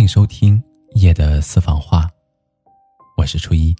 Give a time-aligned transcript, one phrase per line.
[0.00, 0.62] 迎收听
[0.94, 2.08] 夜的私房话，
[3.18, 3.76] 我是初一。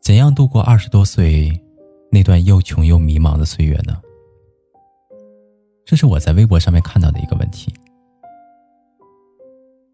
[0.00, 1.52] 怎样度过二十多岁
[2.10, 4.00] 那段又穷又迷茫的岁月呢？
[5.84, 7.70] 这是我在微博上面看到的一个问题。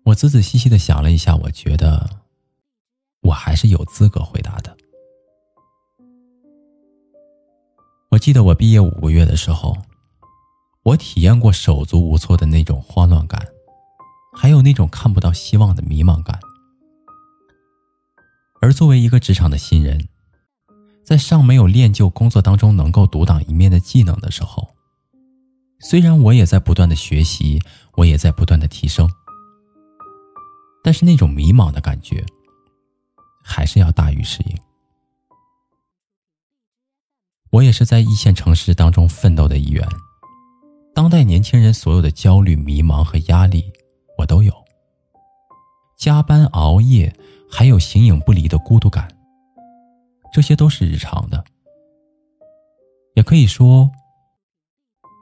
[0.04, 2.08] 我仔仔细细的想了一下，我觉得
[3.22, 4.76] 我还是有资格回答的。
[8.10, 9.76] 我记得我毕业五个月的时候。
[10.82, 13.46] 我体验过手足无措的那种慌乱感，
[14.32, 16.40] 还有那种看不到希望的迷茫感。
[18.62, 20.08] 而作为一个职场的新人，
[21.04, 24.74] 在尚没有练就工作当中能够独当一面的技能的时候，
[25.80, 27.60] 虽然我也在不断的学习，
[27.96, 29.10] 我也在不断的提升，
[30.82, 32.24] 但是那种迷茫的感觉，
[33.44, 34.56] 还是要大于适应。
[37.50, 39.86] 我也是在一线城市当中奋斗的一员。
[40.94, 43.72] 当代年轻人所有的焦虑、迷茫和压力，
[44.18, 44.52] 我都有。
[45.96, 47.14] 加班、熬夜，
[47.50, 49.08] 还有形影不离的孤独感，
[50.32, 51.44] 这些都是日常的。
[53.14, 53.90] 也可以说，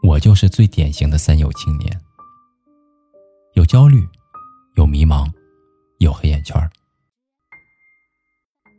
[0.03, 2.01] 我就是最典型的三有青年：
[3.55, 4.07] 有焦虑，
[4.77, 5.31] 有迷茫，
[5.99, 6.57] 有黑眼圈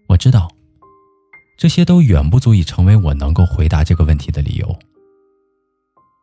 [0.08, 0.50] 我知道，
[1.58, 4.80] 这些都远不足以成为我能够回答这个问题的理由。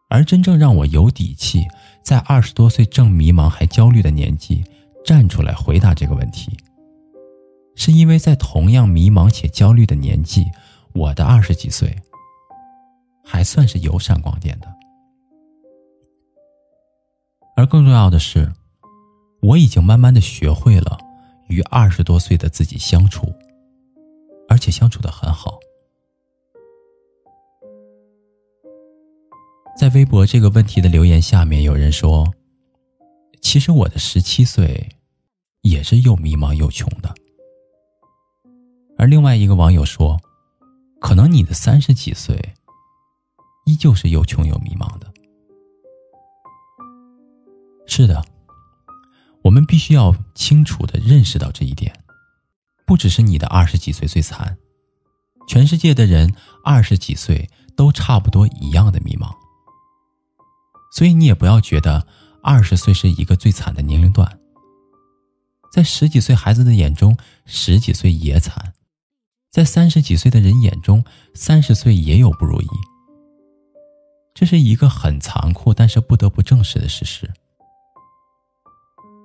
[0.08, 1.66] 而真正让我有底气，
[2.02, 4.64] 在二十多岁正迷茫还焦虑的年纪
[5.04, 6.56] 站出来回答这个问题，
[7.74, 10.46] 是因为在同样迷茫且焦虑的年纪，
[10.92, 11.96] 我的二十几岁
[13.24, 14.72] 还算是有闪光点的。
[17.56, 18.52] 而更重要的是，
[19.40, 20.98] 我已经慢慢的学会了
[21.48, 23.34] 与二十多岁的自己相处，
[24.48, 25.58] 而且相处的很好。
[29.76, 32.32] 在微博这个问题的留言下面，有人说
[33.42, 34.88] ：“其实我的十七岁
[35.60, 37.14] 也是又迷茫又穷的。”
[38.96, 40.18] 而另外一个网友说
[40.98, 42.54] ：“可能你的三十几岁
[43.66, 45.12] 依旧是又穷又迷茫的。”
[47.86, 48.24] 是的，
[49.42, 51.94] 我们必须要清楚的认识到这一点，
[52.86, 54.56] 不只是你的二十几岁最惨，
[55.46, 59.30] 全世界的人二十几岁都差不多一样的迷茫。
[60.96, 62.06] 所以你也不要觉得
[62.42, 64.26] 二十岁是一个最惨的年龄段。
[65.70, 67.14] 在十几岁孩子的眼中，
[67.44, 68.72] 十几岁也惨；
[69.50, 72.68] 在三十几岁的人眼中，三十岁也有不如意。
[74.32, 77.30] 这是一个很残酷，但是不得不正视的事实。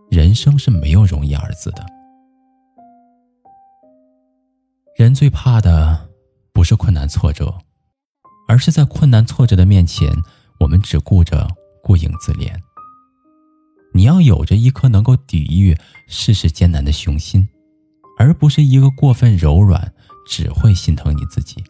[0.10, 1.86] 人生是没有容易二字的。
[4.98, 6.10] 人最怕的
[6.52, 7.58] 不是困难挫折，
[8.50, 10.12] 而是在困难挫折的面前，
[10.60, 11.48] 我们只顾着。
[11.84, 12.54] 顾影自怜。
[13.94, 15.78] 你要有着一颗能够抵御
[16.08, 17.48] 世事艰难的雄心，
[18.18, 19.94] 而不是一个过分柔软、
[20.26, 21.64] 只会心疼你自己。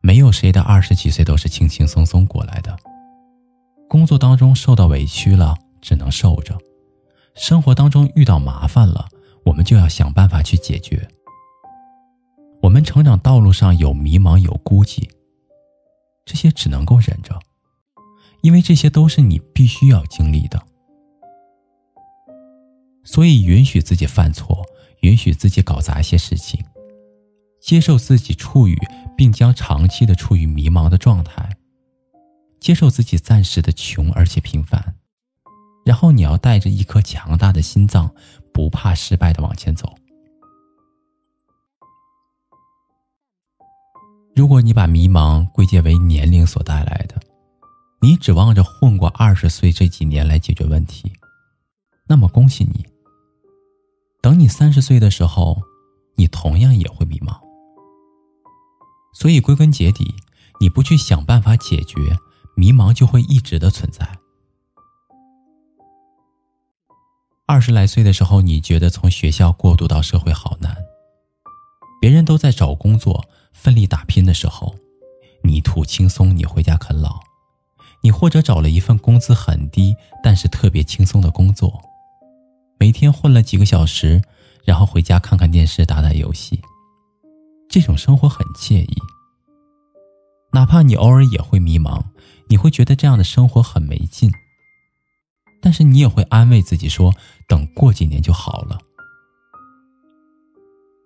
[0.00, 2.74] 没有谁的二十几岁都是轻轻松松过来的。
[3.86, 6.56] 工作当中受到委屈了，只能受着；
[7.34, 9.08] 生活当中遇到麻烦了，
[9.44, 11.06] 我们就要想办法去解决。
[12.62, 15.06] 我们成长道路上有迷茫，有孤寂。
[16.30, 17.40] 这些只能够忍着，
[18.40, 20.64] 因为这些都是你必须要经历的。
[23.02, 24.64] 所以，允许自己犯错，
[25.00, 26.64] 允许自己搞砸一些事情，
[27.60, 28.78] 接受自己处于
[29.16, 31.56] 并将长期的处于迷茫的状态，
[32.60, 34.94] 接受自己暂时的穷而且平凡，
[35.84, 38.14] 然后你要带着一颗强大的心脏，
[38.54, 39.92] 不怕失败的往前走。
[44.40, 47.20] 如果你把迷茫归结为年龄所带来的，
[48.00, 51.12] 你指望着混过二十岁这几年来解决问题，
[52.08, 52.86] 那么恭喜你。
[54.22, 55.60] 等你三十岁的时候，
[56.16, 57.38] 你同样也会迷茫。
[59.12, 60.14] 所以归根结底，
[60.58, 62.16] 你不去想办法解决，
[62.56, 64.08] 迷茫就会一直的存在。
[67.44, 70.74] 二十来岁的时候，你觉得从学校过渡到社会好难，
[72.00, 73.22] 别人都在找工作。
[73.52, 74.74] 奋力打拼的时候，
[75.42, 77.20] 你图轻松，你回家啃老；
[78.02, 81.80] 你或者找了一份工资很低，但是特别轻松的工作，
[82.78, 84.22] 每天混了几个小时，
[84.64, 86.60] 然后回家看看电视，打打游戏，
[87.68, 88.96] 这种生活很惬意。
[90.52, 92.02] 哪怕你偶尔也会迷茫，
[92.48, 94.30] 你会觉得这样的生活很没劲，
[95.62, 97.14] 但是你也会安慰自己说，
[97.48, 98.78] 等过几年就好了。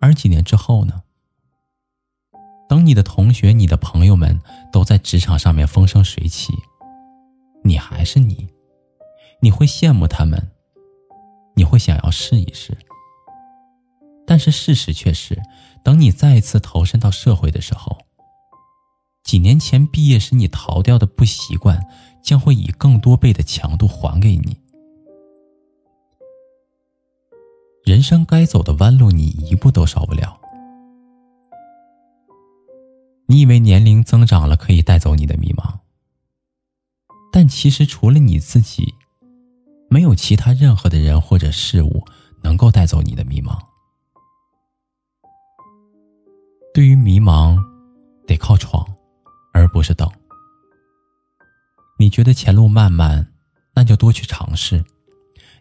[0.01, 1.03] 而几年之后呢？
[2.69, 4.41] 等你的同学、你的朋友们
[4.73, 6.53] 都在职场上面风生水起，
[7.63, 8.49] 你还是你，
[9.41, 10.51] 你会羡慕他们，
[11.55, 12.77] 你会想要试一试。
[14.27, 15.41] 但是事实却是，
[15.83, 17.99] 等你再一次投身到社会的时候，
[19.23, 21.79] 几年前毕业时你逃掉的不习惯，
[22.23, 24.57] 将会以更多倍的强度还给你。
[27.85, 30.41] 人生该走的弯路，你一步都少不了。
[33.27, 35.79] 你以为年龄增长了可以带走你的迷茫，
[37.33, 38.95] 但其实除了你自己，
[39.89, 42.05] 没有其他任何的人或者事物
[42.43, 43.59] 能够带走你的迷茫。
[46.75, 47.57] 对于迷茫，
[48.27, 48.85] 得靠闯，
[49.53, 50.11] 而不是等。
[51.99, 53.33] 你觉得前路漫漫，
[53.75, 54.85] 那就多去尝试。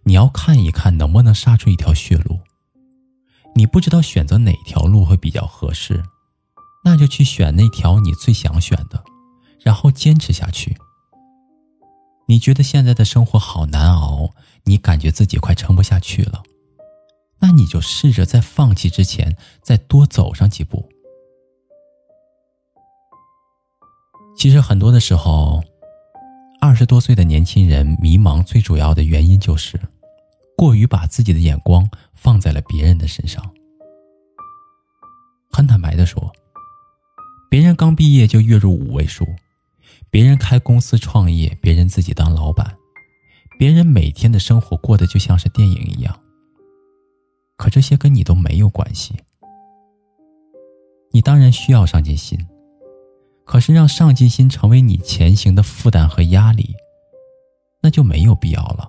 [0.03, 2.39] 你要看一看能不能杀出一条血路。
[3.55, 6.03] 你不知道选择哪条路会比较合适，
[6.83, 9.03] 那就去选那条你最想选的，
[9.61, 10.77] 然后坚持下去。
[12.27, 14.29] 你觉得现在的生活好难熬，
[14.65, 16.43] 你感觉自己快撑不下去了，
[17.39, 20.89] 那你就试着在放弃之前再多走上几步。
[24.37, 25.63] 其实很多的时候。
[26.61, 29.77] 二十多岁的年轻人迷茫，最主要的原因就是
[30.55, 33.43] 过于把自己的眼光放在了别人的身上。
[35.51, 36.31] 很坦白的说，
[37.53, 39.27] 别人刚毕业就月入五位数，
[40.09, 42.75] 别人开公司创业，别人自己当老板，
[43.59, 46.19] 别人每天的生活过得就像是电影一样。
[47.55, 49.13] 可这些跟你都没有关系，
[51.11, 52.43] 你当然需要上进心。
[53.45, 56.73] 可是，让上进心成为你前行的负担和压力，
[57.83, 58.87] 那就没有必要了。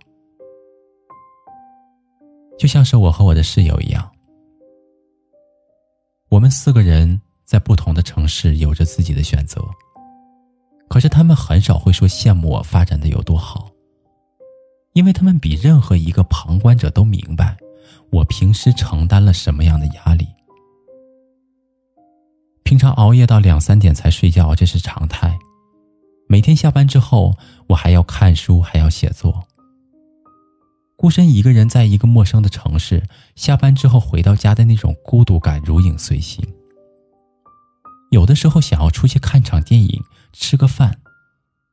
[2.58, 4.11] 就像是我和我的室友一样，
[6.31, 9.62] 我们四个人在不同的城市有着自己的选择，
[10.88, 13.70] 可是他们很少会说羡慕我发展的有多好，
[14.94, 17.56] 因为他们比任何一个旁观者都明白
[18.11, 20.26] 我平时承担了什么样的压力。
[22.62, 25.38] 平常熬夜到两三点才睡觉，这是常态。
[26.26, 27.35] 每天下班之后，
[27.67, 29.47] 我还要看书，还要写作。
[30.97, 33.02] 孤身一个人在一个陌生的城市，
[33.37, 36.43] 下班之后回到家的那种孤独感如影随形。
[38.14, 40.00] 有的时候想要出去看场电影、
[40.32, 41.00] 吃个饭，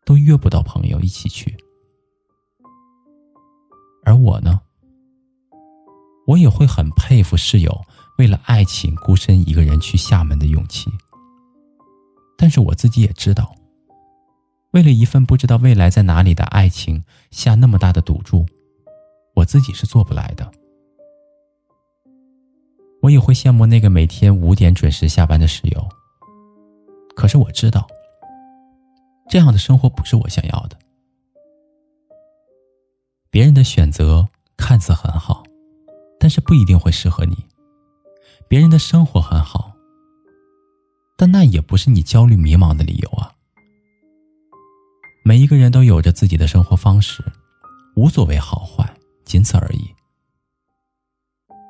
[0.03, 1.55] 都约不到朋友一起去。
[4.03, 4.59] 而我呢，
[6.25, 7.85] 我也会很佩服室友。
[8.17, 10.91] 为了爱情孤身一个人去厦门的勇气，
[12.37, 13.55] 但是我自己也知道，
[14.71, 18.45] 为了一份不知道未来在哪里的爱情下那么大的赌注，
[19.33, 20.51] 我自己是做不来的。
[23.01, 25.89] 我也会羡慕那个每天五点准时下班的室友，
[27.15, 27.87] 可是我知道，
[29.29, 30.77] 这样的生活不是我想要的。
[33.29, 34.27] 别人的选择
[34.57, 35.43] 看似很好，
[36.19, 37.37] 但是不一定会适合你。
[38.47, 39.71] 别人的生活很好，
[41.17, 43.31] 但那也不是你焦虑迷茫的理由啊。
[45.23, 47.23] 每一个人都有着自己的生活方式，
[47.95, 48.91] 无所谓好坏，
[49.23, 49.93] 仅此而已。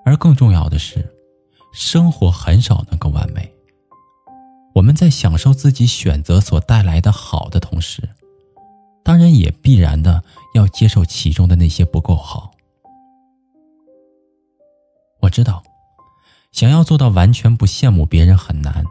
[0.05, 1.07] 而更重要的是，
[1.73, 3.50] 生活很少能够完美。
[4.73, 8.07] 我们在享受自己选择所带来的好的同时，
[9.03, 10.23] 当然也必然的
[10.53, 12.51] 要接受其中的那些不够好。
[15.19, 15.63] 我知道。
[16.51, 18.83] 想要做到完全不羡慕别人很难，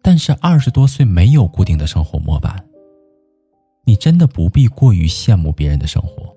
[0.00, 2.64] 但是二十多岁没有固定的生活模板，
[3.84, 6.34] 你真的不必过于羡慕别人的生活。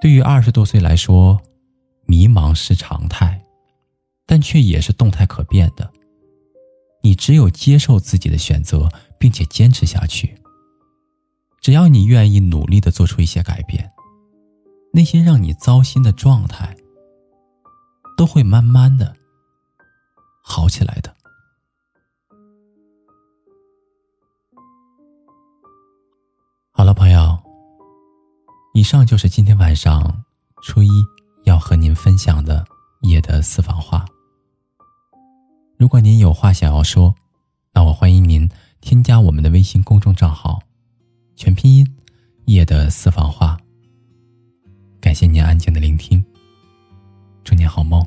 [0.00, 1.38] 对于二十多岁来说，
[2.06, 3.43] 迷茫是常态，
[4.26, 5.92] 但却也是动态可变的。
[7.02, 8.88] 你只有接受自己的选择，
[9.18, 10.36] 并且坚持下去。
[11.60, 13.92] 只要你愿意努力的做出一些改变，
[14.92, 16.76] 那些让你糟心的状态。
[18.16, 19.12] 都会慢慢的
[20.40, 21.12] 好起来的。
[26.70, 27.36] 好了，朋友，
[28.72, 30.24] 以上就是今天晚上
[30.62, 30.88] 初一
[31.42, 32.64] 要和您分享的
[33.00, 34.04] 夜的私房话。
[35.84, 37.14] 如果您有话想要说，
[37.74, 38.48] 那我欢迎您
[38.80, 40.62] 添加我们的微信公众账号，
[41.36, 41.86] 全拼音
[42.48, 43.58] “夜的私房话”。
[44.98, 46.24] 感谢您安静的聆听。
[47.44, 48.02] 祝你好梦，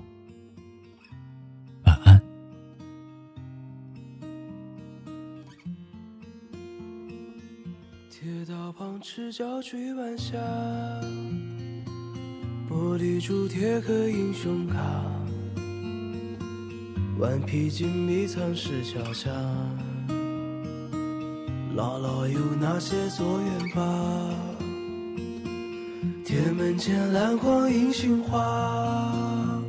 [1.84, 2.20] 晚安。
[8.10, 10.36] 铁道旁赤脚追晚霞，
[12.68, 14.80] 玻璃珠贴个英雄卡，
[17.20, 19.32] 顽皮筋迷藏石桥下，
[21.76, 24.30] 姥姥有那些作业吧？
[26.24, 29.60] 铁门前蓝光银杏花，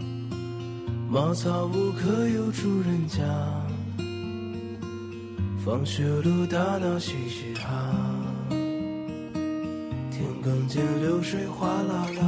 [1.09, 3.25] 茅草屋可有住人家？
[5.65, 7.95] 放学路打闹嘻嘻哈，
[8.51, 12.28] 田埂间流水哗啦啦，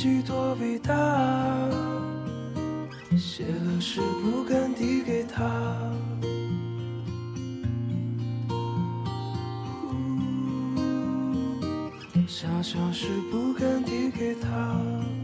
[0.00, 0.94] 己多伟大，
[3.16, 5.42] 写了诗不敢递给他，
[12.28, 15.17] 想想是不敢递给他。